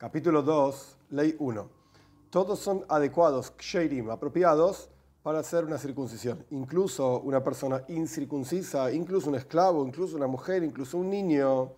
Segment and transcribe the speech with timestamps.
[0.00, 1.68] Capítulo 2, Ley 1.
[2.30, 4.88] Todos son adecuados, ksherim, apropiados
[5.22, 6.42] para hacer una circuncisión.
[6.52, 11.72] Incluso una persona incircuncisa, incluso un esclavo, incluso una mujer, incluso un niño,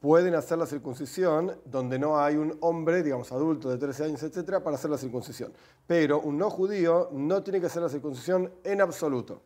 [0.00, 4.64] pueden hacer la circuncisión donde no hay un hombre, digamos adulto de 13 años, etcétera,
[4.64, 5.52] para hacer la circuncisión.
[5.86, 9.40] Pero un no judío no tiene que hacer la circuncisión en absoluto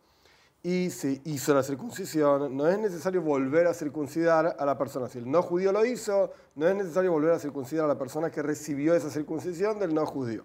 [0.62, 5.08] y se hizo la circuncisión, no es necesario volver a circuncidar a la persona.
[5.08, 8.30] Si el no judío lo hizo, no es necesario volver a circuncidar a la persona
[8.30, 10.44] que recibió esa circuncisión del no judío.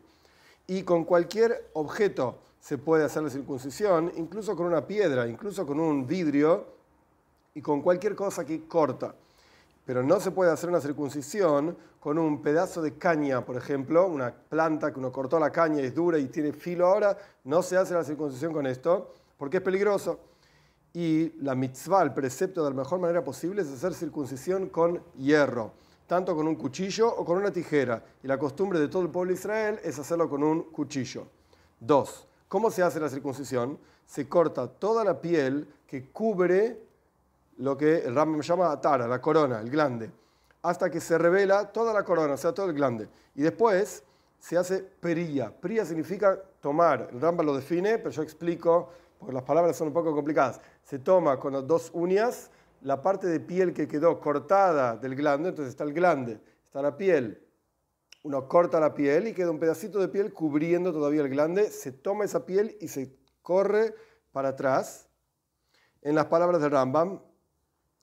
[0.68, 5.80] Y con cualquier objeto se puede hacer la circuncisión, incluso con una piedra, incluso con
[5.80, 6.68] un vidrio
[7.56, 9.16] y con cualquier cosa que corta.
[9.86, 14.32] Pero no se puede hacer una circuncisión con un pedazo de caña, por ejemplo, una
[14.32, 17.76] planta que uno cortó la caña y es dura y tiene filo ahora, no se
[17.76, 20.20] hace la circuncisión con esto porque es peligroso.
[20.94, 25.72] Y la mitzvah, el precepto de la mejor manera posible es hacer circuncisión con hierro,
[26.06, 28.04] tanto con un cuchillo o con una tijera.
[28.22, 31.28] Y la costumbre de todo el pueblo de Israel es hacerlo con un cuchillo.
[31.80, 33.80] Dos, ¿cómo se hace la circuncisión?
[34.06, 36.80] Se corta toda la piel que cubre
[37.58, 40.12] lo que el Rambam llama atara, la corona, el glande,
[40.62, 43.10] hasta que se revela toda la corona, o sea, todo el glande.
[43.36, 44.04] Y después
[44.40, 45.52] se hace perilla.
[45.52, 47.10] Perilla significa tomar.
[47.12, 48.90] El Rambam lo define, pero yo explico
[49.24, 53.40] porque las palabras son un poco complicadas, se toma con dos uñas la parte de
[53.40, 57.42] piel que quedó cortada del glande, entonces está el glande, está la piel,
[58.24, 61.94] uno corta la piel y queda un pedacito de piel cubriendo todavía el glande, se
[61.94, 63.96] toma esa piel y se corre
[64.34, 65.08] para atrás.
[66.02, 67.22] En las palabras de Rambam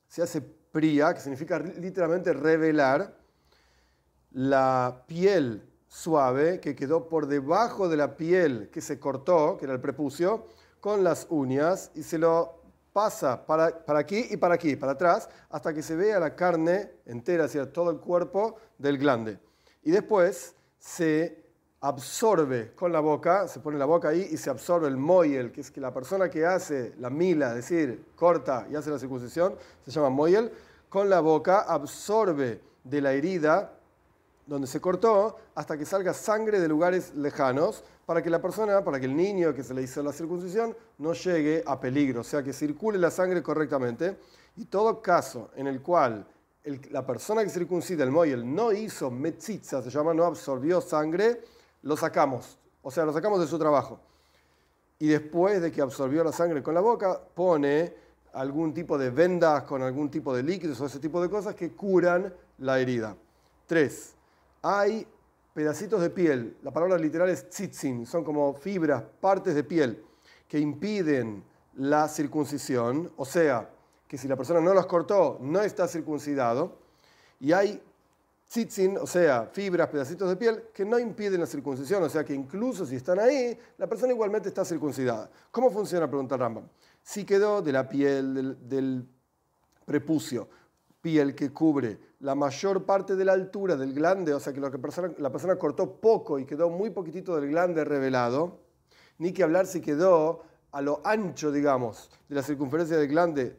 [0.08, 3.14] se hace pria, que significa literalmente revelar
[4.30, 9.74] la piel suave que quedó por debajo de la piel que se cortó, que era
[9.74, 10.46] el prepucio,
[10.80, 12.60] con las uñas y se lo
[12.92, 16.90] pasa para, para, aquí y para aquí, para atrás, hasta que se vea la carne
[17.06, 19.38] entera, hacia todo el cuerpo del glande.
[19.82, 21.44] Y después se
[21.80, 25.62] absorbe con la boca, se pone la boca ahí y se absorbe el moyel, que
[25.62, 29.54] es que la persona que hace la mila, es decir, corta y hace la circuncisión,
[29.84, 30.52] se llama moyel,
[30.88, 33.79] con la boca absorbe de la herida
[34.46, 38.98] donde se cortó hasta que salga sangre de lugares lejanos para que la persona, para
[38.98, 42.42] que el niño que se le hizo la circuncisión no llegue a peligro, o sea,
[42.42, 44.18] que circule la sangre correctamente.
[44.56, 46.26] Y todo caso en el cual
[46.90, 51.40] la persona que circuncida el moyel no hizo metzitza, se llama, no absorbió sangre,
[51.82, 54.00] lo sacamos, o sea, lo sacamos de su trabajo.
[54.98, 57.94] Y después de que absorbió la sangre con la boca, pone
[58.32, 61.72] algún tipo de vendas con algún tipo de líquidos o ese tipo de cosas que
[61.72, 63.16] curan la herida.
[63.66, 64.14] Tres,
[64.62, 65.06] hay
[65.54, 70.04] pedacitos de piel, la palabra literal es tzitzin, son como fibras, partes de piel
[70.47, 71.44] que impiden
[71.75, 73.70] la circuncisión, o sea,
[74.06, 76.78] que si la persona no los cortó, no está circuncidado,
[77.38, 77.81] y hay
[78.49, 82.34] tzitzin, o sea, fibras, pedacitos de piel, que no impiden la circuncisión, o sea que
[82.34, 85.31] incluso si están ahí, la persona igualmente está circuncidada.
[85.50, 86.09] ¿Cómo funciona?
[86.09, 86.69] Pregunta Rambam.
[87.03, 89.09] Si quedó de la piel, del, del
[89.87, 90.49] prepucio,
[91.00, 94.70] piel que cubre la mayor parte de la altura del glande, o sea que, lo
[94.70, 94.78] que
[95.19, 98.60] la persona cortó poco y quedó muy poquitito del glande revelado,
[99.19, 100.42] ni que hablar si quedó
[100.72, 103.58] a lo ancho, digamos, de la circunferencia del glande,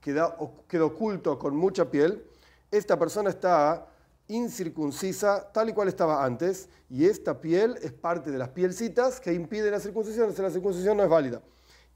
[0.00, 2.24] quedó, quedó oculto con mucha piel,
[2.70, 3.86] esta persona está
[4.26, 9.32] incircuncisa tal y cual estaba antes, y esta piel es parte de las pielcitas que
[9.32, 11.40] impiden la circuncisión, o sea, la circuncisión no es válida.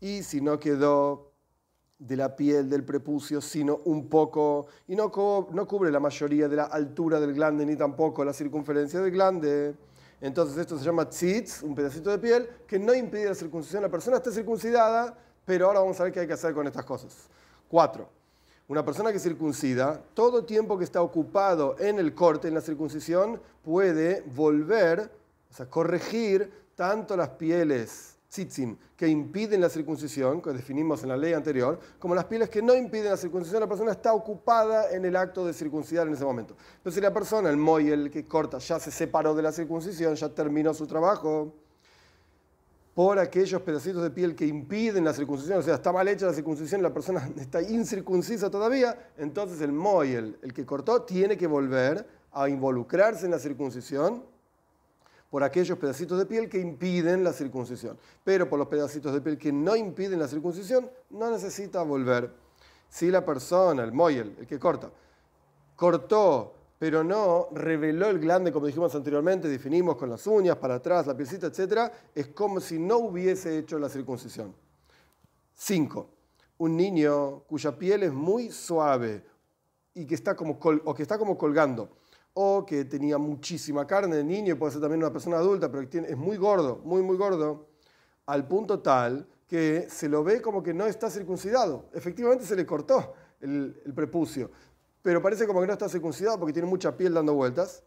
[0.00, 1.32] Y si no quedó
[1.98, 5.10] de la piel del prepucio, sino un poco, y no,
[5.50, 9.74] no cubre la mayoría de la altura del glande, ni tampoco la circunferencia del glande.
[10.20, 13.82] Entonces esto se llama tzitz, un pedacito de piel, que no impide la circuncisión.
[13.82, 16.84] La persona está circuncidada, pero ahora vamos a ver qué hay que hacer con estas
[16.84, 17.28] cosas.
[17.68, 18.08] Cuatro.
[18.68, 23.40] Una persona que circuncida, todo tiempo que está ocupado en el corte, en la circuncisión,
[23.62, 25.10] puede volver,
[25.50, 31.16] o sea, corregir tanto las pieles tzitzin, que impiden la circuncisión, que definimos en la
[31.16, 35.04] ley anterior, como las pieles que no impiden la circuncisión, la persona está ocupada en
[35.04, 36.56] el acto de circuncidar en ese momento.
[36.86, 40.28] Si la persona, el moy, el que corta, ya se separó de la circuncisión, ya
[40.28, 41.54] terminó su trabajo,
[42.94, 46.32] por aquellos pedacitos de piel que impiden la circuncisión, o sea, está mal hecha la
[46.32, 52.06] circuncisión la persona está incircuncisa todavía, entonces el moy, el que cortó, tiene que volver
[52.32, 54.35] a involucrarse en la circuncisión
[55.30, 57.98] por aquellos pedacitos de piel que impiden la circuncisión.
[58.24, 62.30] Pero por los pedacitos de piel que no impiden la circuncisión, no necesita volver.
[62.88, 64.90] Si la persona, el moyel, el que corta,
[65.74, 71.06] cortó, pero no reveló el glande, como dijimos anteriormente, definimos con las uñas, para atrás,
[71.06, 74.54] la pielcita, etc., es como si no hubiese hecho la circuncisión.
[75.54, 76.08] 5.
[76.58, 79.24] Un niño cuya piel es muy suave
[79.94, 81.90] y que está como o que está como colgando
[82.38, 85.98] o que tenía muchísima carne de niño, puede ser también una persona adulta, pero que
[86.00, 87.68] es muy gordo, muy, muy gordo,
[88.26, 91.88] al punto tal que se lo ve como que no está circuncidado.
[91.94, 94.50] Efectivamente se le cortó el, prepucio,
[95.00, 97.82] pero parece como que no está circuncidado porque tiene mucha piel dando vueltas.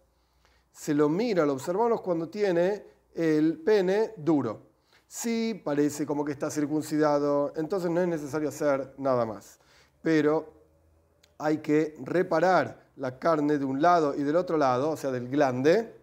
[0.72, 4.64] Se lo mira, lo observamos cuando tiene el pene duro.
[5.06, 9.60] Si parece como que está circuncidado, entonces no es necesario hacer nada más.
[10.02, 10.59] Pero
[11.40, 15.30] hay que reparar la carne de un lado y del otro lado, o sea, del
[15.30, 15.96] glande,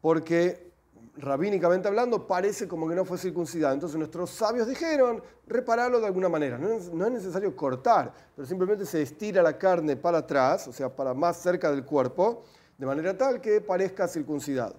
[0.00, 0.70] porque
[1.16, 3.74] rabínicamente hablando parece como que no fue circuncidado.
[3.74, 6.58] Entonces nuestros sabios dijeron, repararlo de alguna manera.
[6.58, 10.72] No es, no es necesario cortar, pero simplemente se estira la carne para atrás, o
[10.72, 12.42] sea, para más cerca del cuerpo,
[12.76, 14.74] de manera tal que parezca circuncidado.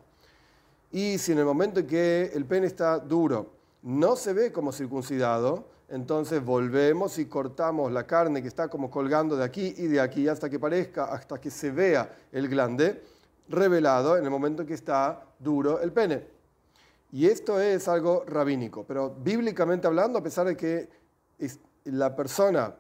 [0.92, 4.72] Y si en el momento en que el pene está duro no se ve como
[4.72, 10.00] circuncidado, entonces volvemos y cortamos la carne que está como colgando de aquí y de
[10.00, 13.04] aquí hasta que parezca, hasta que se vea el glande
[13.50, 16.26] revelado en el momento en que está duro el pene.
[17.12, 20.88] Y esto es algo rabínico, pero bíblicamente hablando, a pesar de que
[21.86, 22.74] la persona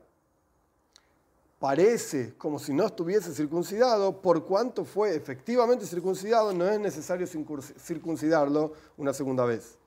[1.59, 8.73] parece como si no estuviese circuncidado, por cuanto fue efectivamente circuncidado, no es necesario circuncidarlo
[8.97, 9.77] una segunda vez.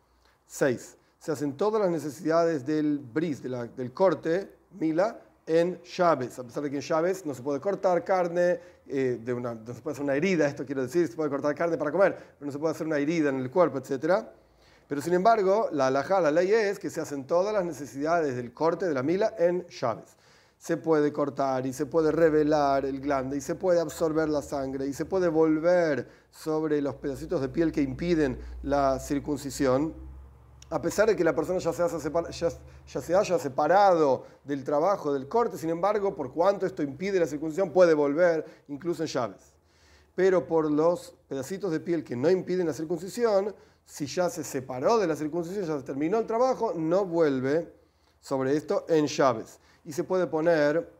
[0.46, 6.38] 6 se hacen todas las necesidades del bris, del corte, mila, en llaves.
[6.38, 9.94] A pesar de que en llaves no se puede cortar carne, eh, no se puede
[9.94, 12.58] hacer una herida, esto quiero decir, se puede cortar carne para comer, pero no se
[12.58, 14.22] puede hacer una herida en el cuerpo, etc.
[14.86, 18.52] Pero sin embargo, la alajá, la ley es que se hacen todas las necesidades del
[18.52, 20.18] corte de la mila en llaves.
[20.58, 24.86] Se puede cortar y se puede revelar el glande y se puede absorber la sangre
[24.86, 30.12] y se puede volver sobre los pedacitos de piel que impiden la circuncisión
[30.70, 35.70] a pesar de que la persona ya se, haya separado del trabajo, del corte, sin
[35.70, 39.52] embargo, por cuanto esto impide la circuncisión, puede volver incluso en llaves.
[40.14, 44.98] Pero por los pedacitos de piel que no impiden la circuncisión, si ya se separó
[44.98, 47.70] de la circuncisión, ya se terminó el trabajo, no vuelve
[48.20, 49.58] sobre esto en llaves.
[49.84, 50.90] Y se puede poner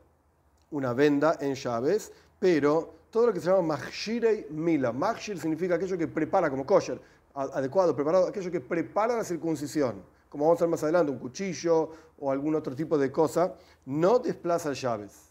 [0.71, 4.93] una venda en llaves, pero todo lo que se llama machirei mila.
[4.93, 7.01] Machir significa aquello que prepara como kosher
[7.35, 11.91] adecuado, preparado, aquello que prepara la circuncisión, como vamos a ver más adelante, un cuchillo
[12.19, 13.55] o algún otro tipo de cosa,
[13.87, 15.31] no desplaza llaves.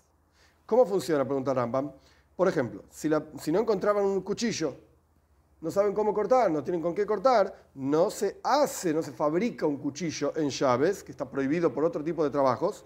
[0.65, 1.25] ¿Cómo funciona?
[1.25, 1.91] Pregunta Rambam.
[2.35, 3.09] Por ejemplo, si,
[3.39, 4.75] si no encontraban un cuchillo,
[5.61, 9.65] no saben cómo cortar, no tienen con qué cortar, no se hace, no se fabrica
[9.65, 12.83] un cuchillo en llaves, que está prohibido por otro tipo de trabajos,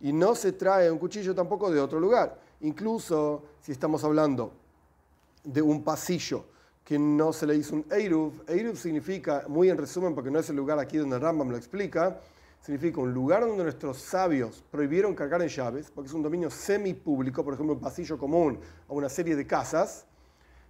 [0.00, 2.38] y no se trae un cuchillo tampoco de otro lugar.
[2.60, 4.52] Incluso si estamos hablando
[5.42, 6.44] de un pasillo
[6.86, 8.44] que no se le hizo un Eiruv.
[8.46, 12.20] Eiruv significa, muy en resumen, porque no es el lugar aquí donde Rambam lo explica,
[12.60, 17.44] significa un lugar donde nuestros sabios prohibieron cargar en llaves, porque es un dominio semipúblico,
[17.44, 20.06] por ejemplo, un pasillo común o una serie de casas.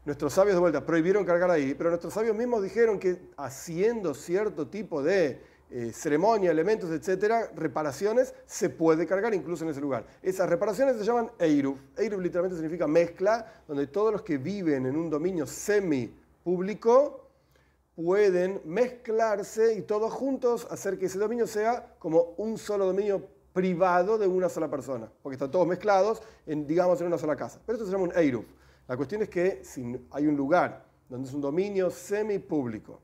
[0.07, 4.69] Nuestros sabios de vuelta prohibieron cargar ahí, pero nuestros sabios mismos dijeron que haciendo cierto
[4.69, 10.07] tipo de eh, ceremonia, elementos, etcétera, reparaciones, se puede cargar incluso en ese lugar.
[10.23, 11.79] Esas reparaciones se llaman Eiruf.
[11.97, 17.29] Eiruf literalmente significa mezcla, donde todos los que viven en un dominio semi-público
[17.97, 24.19] pueden mezclarse y todos juntos hacer que ese dominio sea como un solo dominio privado
[24.19, 27.59] de una sola persona, porque están todos mezclados, en, digamos, en una sola casa.
[27.65, 28.45] Pero esto se llama un Eiruf.
[28.87, 33.01] La cuestión es que si hay un lugar donde es un dominio semi-público,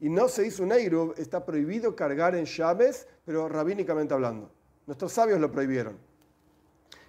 [0.00, 4.50] y no se hizo un Eirub, está prohibido cargar en llaves, pero rabínicamente hablando.
[4.86, 5.96] Nuestros sabios lo prohibieron.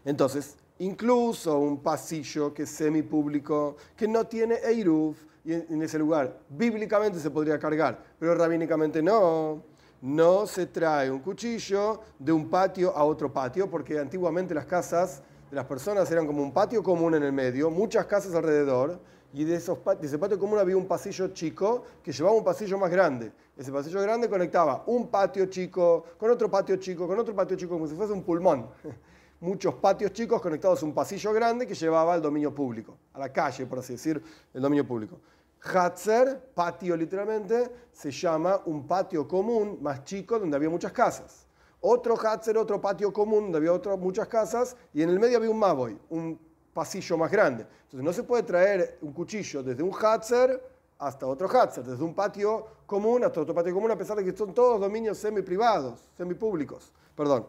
[0.06, 6.40] Entonces, incluso un pasillo que es semipúblico, que no tiene Eirub, y en ese lugar
[6.50, 9.64] bíblicamente se podría cargar, pero rabínicamente no.
[10.02, 15.24] No se trae un cuchillo de un patio a otro patio, porque antiguamente las casas
[15.50, 19.00] de las personas eran como un patio común en el medio, muchas casas alrededor,
[19.38, 22.76] y de, esos, de ese patio común había un pasillo chico que llevaba un pasillo
[22.80, 23.32] más grande.
[23.56, 27.76] Ese pasillo grande conectaba un patio chico con otro patio chico, con otro patio chico,
[27.76, 28.68] como si fuese un pulmón.
[29.42, 33.32] Muchos patios chicos conectados a un pasillo grande que llevaba al dominio público, a la
[33.32, 34.20] calle, por así decir,
[34.56, 35.20] el dominio público.
[35.62, 41.46] Hatzer, patio literalmente, se llama un patio común más chico donde había muchas casas.
[41.82, 45.52] Otro Hatzer, otro patio común donde había otras muchas casas y en el medio había
[45.52, 46.47] un Maboy, un
[46.78, 47.66] pasillo más grande.
[47.86, 50.62] Entonces no se puede traer un cuchillo desde un Hatzer
[51.00, 54.38] hasta otro Hatzer, desde un patio común hasta otro patio común, a pesar de que
[54.38, 56.94] son todos dominios semi-privados, semi-públicos.
[57.16, 57.48] Perdón,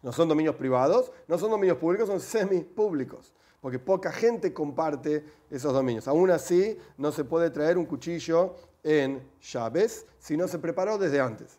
[0.00, 5.72] no son dominios privados, no son dominios públicos, son semi-públicos, porque poca gente comparte esos
[5.72, 6.06] dominios.
[6.06, 11.18] Aún así, no se puede traer un cuchillo en llaves si no se preparó desde
[11.18, 11.58] antes.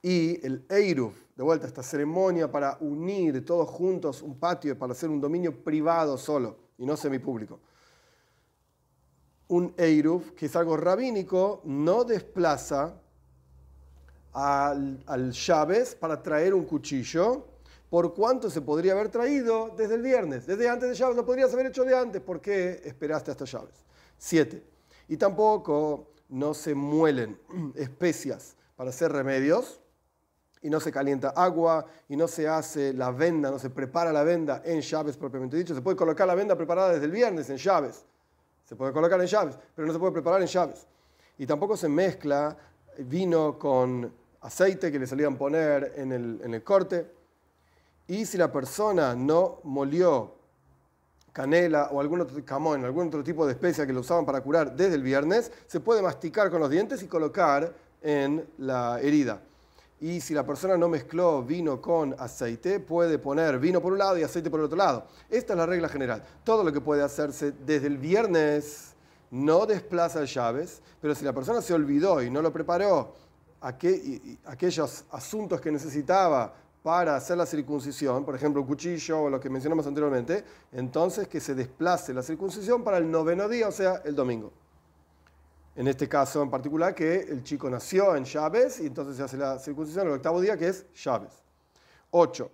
[0.00, 5.08] Y el Eiruf, de vuelta, esta ceremonia para unir todos juntos un patio, para hacer
[5.08, 7.60] un dominio privado solo y no semipúblico.
[9.48, 13.00] Un Eiruf, que es algo rabínico, no desplaza
[14.32, 17.46] al, al llaves para traer un cuchillo,
[17.90, 20.46] por cuánto se podría haber traído desde el viernes.
[20.46, 22.20] Desde antes de llaves lo podrías haber hecho de antes.
[22.20, 23.84] ¿Por qué esperaste hasta llaves?
[24.18, 24.64] Siete.
[25.08, 27.38] Y tampoco no se muelen
[27.76, 29.80] especias para hacer remedios
[30.64, 34.24] y no se calienta agua y no se hace la venda, no se prepara la
[34.24, 35.74] venda en llaves propiamente dicho.
[35.74, 38.06] Se puede colocar la venda preparada desde el viernes en llaves.
[38.64, 40.86] Se puede colocar en llaves, pero no se puede preparar en llaves.
[41.36, 42.56] Y tampoco se mezcla
[42.96, 47.12] vino con aceite que le solían poner en el, en el corte.
[48.06, 50.32] Y si la persona no molió
[51.30, 54.74] canela o algún otro camón, algún otro tipo de especia que lo usaban para curar
[54.74, 59.42] desde el viernes, se puede masticar con los dientes y colocar en la herida.
[60.04, 64.18] Y si la persona no mezcló vino con aceite, puede poner vino por un lado
[64.18, 65.06] y aceite por el otro lado.
[65.30, 66.22] Esta es la regla general.
[66.44, 68.92] Todo lo que puede hacerse desde el viernes
[69.30, 73.14] no desplaza llaves, pero si la persona se olvidó y no lo preparó,
[73.62, 79.48] aquellos asuntos que necesitaba para hacer la circuncisión, por ejemplo, un cuchillo o lo que
[79.48, 84.14] mencionamos anteriormente, entonces que se desplace la circuncisión para el noveno día, o sea, el
[84.14, 84.52] domingo.
[85.76, 89.36] En este caso en particular, que el chico nació en Chávez y entonces se hace
[89.36, 91.32] la circuncisión el octavo día, que es Chávez.
[92.10, 92.50] 8.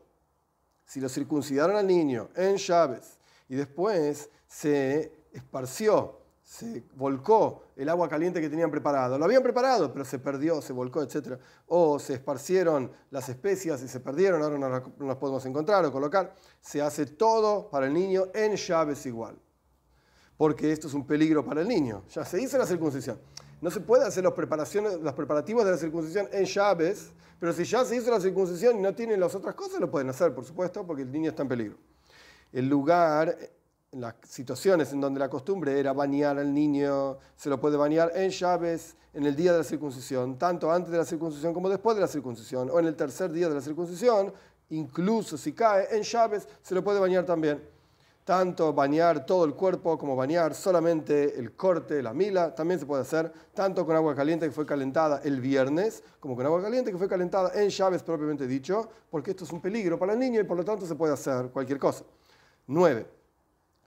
[0.87, 8.09] Si lo circuncidaron al niño en Chávez y después se esparció se volcó el agua
[8.09, 9.17] caliente que tenían preparado.
[9.17, 11.39] Lo habían preparado, pero se perdió, se volcó, etc.
[11.69, 14.69] O se esparcieron las especias y se perdieron, ahora no
[15.07, 16.35] las, podemos encontrar o colocar.
[16.61, 19.39] Se hace todo para el niño en llaves igual.
[20.41, 22.03] Porque esto es un peligro para el niño.
[22.15, 23.19] Ya se hizo la circuncisión.
[23.61, 27.65] No se puede hacer los, preparaciones, los preparativos de la circuncisión en llaves, pero si
[27.65, 30.47] ya se hizo la circuncisión y no tienen las otras cosas, lo pueden hacer, por
[30.47, 31.77] supuesto, porque el niño está en peligro.
[32.55, 33.37] El lugar
[33.93, 38.31] las situaciones en donde la costumbre era bañar al niño, se lo puede bañar en
[38.31, 42.01] llaves en el día de la circuncisión, tanto antes de la circuncisión como después de
[42.01, 44.33] la circuncisión, o en el tercer día de la circuncisión,
[44.71, 47.61] incluso si cae en llaves, se lo puede bañar también.
[48.31, 53.03] Tanto bañar todo el cuerpo como bañar solamente el corte, la mila, también se puede
[53.03, 56.97] hacer, tanto con agua caliente que fue calentada el viernes, como con agua caliente que
[56.97, 60.45] fue calentada en llaves propiamente dicho, porque esto es un peligro para el niño y
[60.45, 62.05] por lo tanto se puede hacer cualquier cosa.
[62.69, 63.05] 9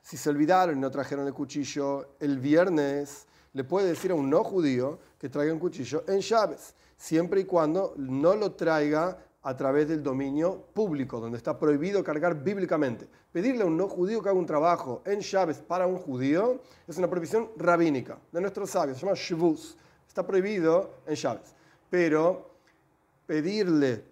[0.02, 4.30] si se olvidaron y no trajeron el cuchillo el viernes, le puede decir a un
[4.30, 9.58] no judío que traiga un cuchillo en llaves, siempre y cuando no lo traiga a
[9.58, 13.08] través del dominio público, donde está prohibido cargar bíblicamente.
[13.32, 16.98] Pedirle a un no judío que haga un trabajo en llaves para un judío es
[16.98, 21.54] una prohibición rabínica de nuestros sabios, se llama shvus, está prohibido en llaves.
[21.90, 22.52] Pero
[23.26, 24.06] pedirle,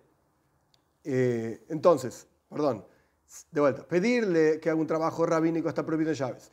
[1.06, 2.86] eh, entonces, perdón,
[3.52, 6.52] de vuelta, pedirle que haga un trabajo rabínico está prohibido en llaves.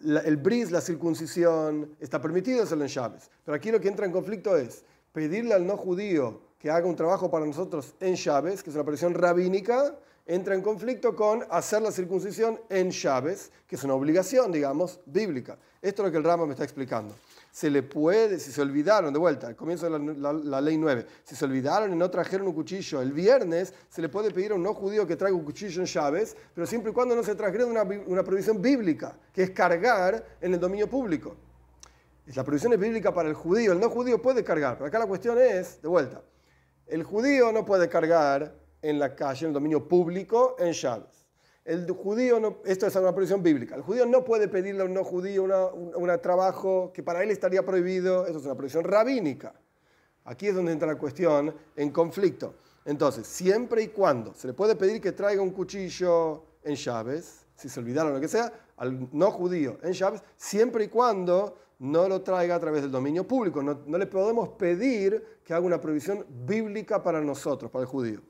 [0.00, 3.30] el bris, la circuncisión, está permitido hacerlo en llaves.
[3.44, 6.96] Pero aquí lo que entra en conflicto es pedirle al no judío que haga un
[6.96, 9.94] trabajo para nosotros en llaves, que es una presión rabínica,
[10.24, 15.58] entra en conflicto con hacer la circuncisión en llaves, que es una obligación, digamos, bíblica.
[15.82, 17.14] Esto es lo que el Rama me está explicando
[17.52, 21.36] se le puede, si se olvidaron, de vuelta, al comienzo de la, ley 9, si
[21.36, 24.62] se olvidaron y no trajeron un cuchillo el viernes, se le puede pedir a un
[24.64, 27.70] no judío que traiga un cuchillo en llaves, pero siempre y cuando no se trajeron
[27.70, 31.36] una, una prohibición bíblica, que es cargar en el dominio público.
[32.34, 35.06] La prohibición es bíblica para el judío, el no judío puede cargar, pero acá la
[35.06, 36.22] cuestión es, de vuelta,
[36.86, 41.28] el judío no puede cargar en la calle, en el dominio público, en llaves.
[41.64, 44.92] El judío, no, esto es una prohibición bíblica, el judío no puede pedirle a un
[44.92, 49.54] no judío un trabajo que para él estaría prohibido, eso es una prohibición rabínica.
[50.24, 52.54] Aquí es donde entra la cuestión en conflicto.
[52.84, 57.68] Entonces, siempre y cuando se le puede pedir que traiga un cuchillo en llaves, si
[57.68, 62.22] se olvidaron lo que sea, al no judío en llaves, siempre y cuando no lo
[62.22, 63.62] traiga a través del dominio público.
[63.62, 68.20] No, no le podemos pedir que haga una prohibición bíblica para nosotros, para el judío.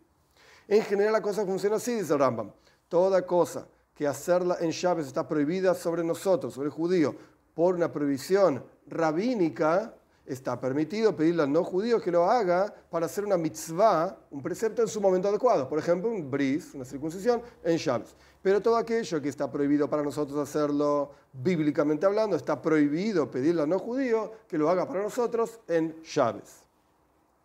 [0.68, 2.50] En general la cosa funciona así, dice Rambam
[2.88, 7.14] toda cosa que hacerla en llaves está prohibida sobre nosotros, sobre el judío,
[7.54, 9.94] por una prohibición rabínica,
[10.26, 14.82] está permitido pedirle al no judío que lo haga para hacer una mitzvah, un precepto
[14.82, 15.68] en su momento adecuado.
[15.68, 18.14] Por ejemplo, un bris, una circuncisión en llaves.
[18.40, 23.68] Pero todo aquello que está prohibido para nosotros hacerlo bíblicamente hablando, está prohibido pedirle al
[23.68, 26.64] no judío que lo haga para nosotros en llaves.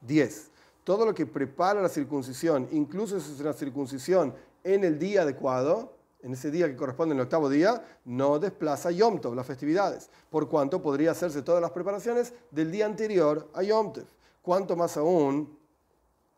[0.02, 0.52] 10.
[0.84, 4.34] Todo lo que prepara la circuncisión, incluso si es una circuncisión
[4.64, 9.20] en el día adecuado, en ese día que corresponde al octavo día, no desplaza Yom
[9.22, 13.94] Tov, las festividades, por cuanto podría hacerse todas las preparaciones del día anterior a Yom
[13.94, 14.06] Tov.
[14.42, 15.58] Cuanto más aún,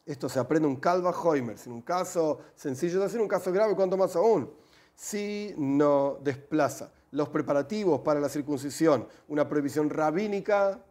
[0.06, 3.76] esto se aprende un Calva Hoimer, en un caso sencillo de hacer, un caso grave,
[3.76, 4.52] cuanto más aún.
[4.96, 10.84] si no desplaza los preparativos para la circuncisión, una prohibición rabínica,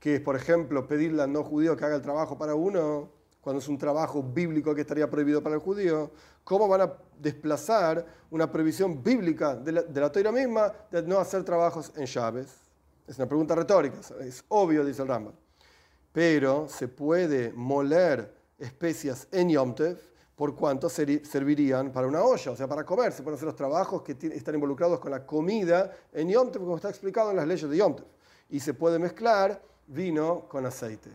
[0.00, 3.10] que es, por ejemplo, pedirle al no judío que haga el trabajo para uno,
[3.42, 6.12] cuando es un trabajo bíblico que estaría prohibido para el judío,
[6.44, 11.92] ¿cómo van a desplazar una prohibición bíblica de la, de misma de no hacer trabajos
[11.96, 12.48] en llaves?
[13.06, 15.34] Es una pregunta retórica, es obvio, dice el Rambam.
[16.12, 19.74] Pero se puede moler especias en Yom
[20.36, 23.12] por cuanto servirían para una olla, o sea, para comer.
[23.12, 26.90] Se pueden hacer los trabajos que están involucrados con la comida en Yom como está
[26.90, 27.96] explicado en las leyes de Yom
[28.50, 31.10] Y se puede mezclar vino con aceite.